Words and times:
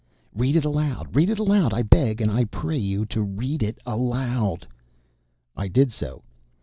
"Read 0.33 0.55
it 0.55 0.65
aloud! 0.65 1.15
Read 1.15 1.29
it 1.29 1.37
aloud! 1.37 1.75
I 1.75 1.83
beg 1.83 2.21
and 2.21 2.31
I 2.31 2.45
pray 2.45 2.75
you 2.75 3.05
to 3.05 3.21
read 3.21 3.61
it 3.61 3.77
aloud." 3.85 4.65
I 5.55 5.67
did 5.67 5.91
so. 5.91 6.23